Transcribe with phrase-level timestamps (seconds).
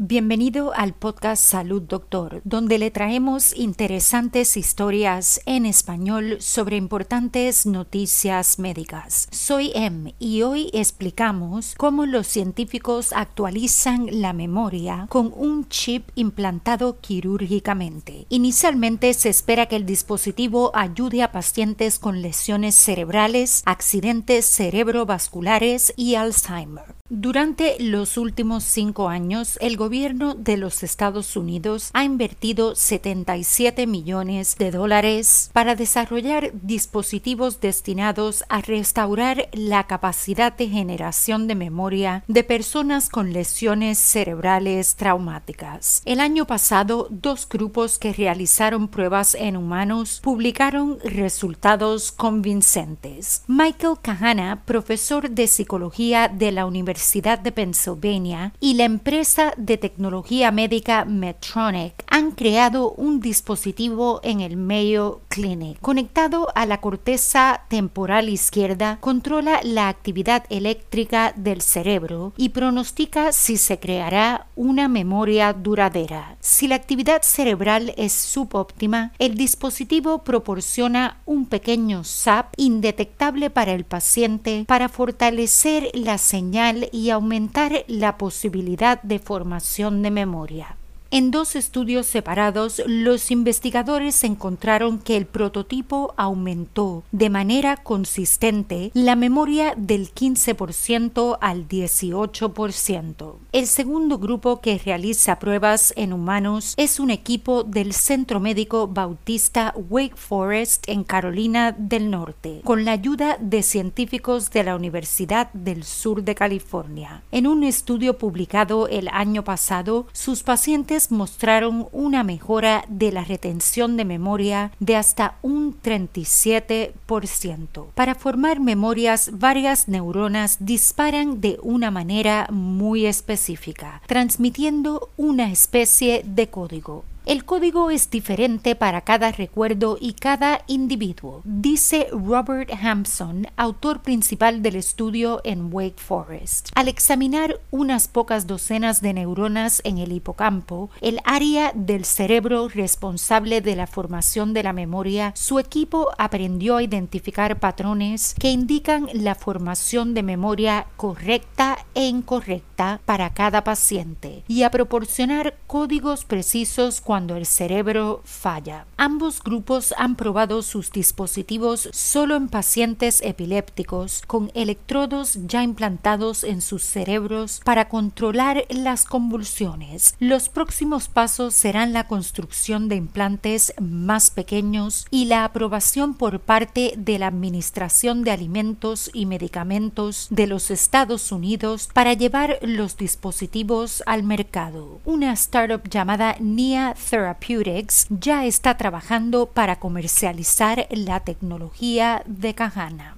[0.00, 8.60] Bienvenido al podcast Salud Doctor, donde le traemos interesantes historias en español sobre importantes noticias
[8.60, 9.26] médicas.
[9.32, 17.00] Soy Em y hoy explicamos cómo los científicos actualizan la memoria con un chip implantado
[17.00, 18.26] quirúrgicamente.
[18.28, 26.14] Inicialmente se espera que el dispositivo ayude a pacientes con lesiones cerebrales, accidentes cerebrovasculares y
[26.14, 26.97] Alzheimer.
[27.10, 34.56] Durante los últimos cinco años, el gobierno de los Estados Unidos ha invertido 77 millones
[34.58, 42.44] de dólares para desarrollar dispositivos destinados a restaurar la capacidad de generación de memoria de
[42.44, 46.02] personas con lesiones cerebrales traumáticas.
[46.04, 53.44] El año pasado, dos grupos que realizaron pruebas en humanos publicaron resultados convincentes.
[53.46, 59.76] Michael Kahana, profesor de psicología de la Universidad Universidad de Pennsylvania y la empresa de
[59.76, 65.78] tecnología médica Medtronic han creado un dispositivo en el Mayo Clinic.
[65.80, 73.58] Conectado a la corteza temporal izquierda, controla la actividad eléctrica del cerebro y pronostica si
[73.58, 76.36] se creará una memoria duradera.
[76.40, 83.84] Si la actividad cerebral es subóptima, el dispositivo proporciona un pequeño SAP indetectable para el
[83.84, 90.76] paciente para fortalecer la señal y aumentar la posibilidad de formación de memoria.
[91.10, 99.16] En dos estudios separados, los investigadores encontraron que el prototipo aumentó de manera consistente la
[99.16, 103.36] memoria del 15% al 18%.
[103.52, 109.72] El segundo grupo que realiza pruebas en humanos es un equipo del Centro Médico Bautista
[109.88, 115.84] Wake Forest en Carolina del Norte, con la ayuda de científicos de la Universidad del
[115.84, 117.22] Sur de California.
[117.32, 123.96] En un estudio publicado el año pasado, sus pacientes mostraron una mejora de la retención
[123.96, 127.86] de memoria de hasta un 37%.
[127.94, 136.48] Para formar memorias, varias neuronas disparan de una manera muy específica, transmitiendo una especie de
[136.48, 137.04] código.
[137.28, 144.62] El código es diferente para cada recuerdo y cada individuo, dice Robert Hampson, autor principal
[144.62, 146.70] del estudio en Wake Forest.
[146.74, 153.60] Al examinar unas pocas docenas de neuronas en el hipocampo, el área del cerebro responsable
[153.60, 159.34] de la formación de la memoria, su equipo aprendió a identificar patrones que indican la
[159.34, 167.17] formación de memoria correcta e incorrecta para cada paciente y a proporcionar códigos precisos cuando
[167.18, 168.86] cuando el cerebro falla.
[168.96, 176.62] Ambos grupos han probado sus dispositivos solo en pacientes epilépticos con electrodos ya implantados en
[176.62, 180.14] sus cerebros para controlar las convulsiones.
[180.20, 186.94] Los próximos pasos serán la construcción de implantes más pequeños y la aprobación por parte
[186.96, 194.04] de la Administración de Alimentos y Medicamentos de los Estados Unidos para llevar los dispositivos
[194.06, 195.00] al mercado.
[195.04, 203.17] Una startup llamada NIA Therapeutics ya está trabajando para comercializar la tecnología de Kahana.